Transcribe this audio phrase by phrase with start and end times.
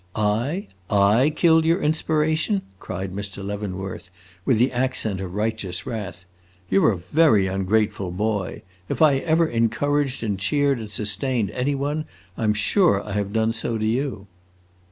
[0.15, 3.45] "I I killed your inspiration?" cried Mr.
[3.45, 4.09] Leavenworth,
[4.45, 6.25] with the accent of righteous wrath.
[6.71, 8.63] "You 're a very ungrateful boy!
[8.89, 13.31] If ever I encouraged and cheered and sustained any one, I 'm sure I have
[13.31, 14.25] done so to you."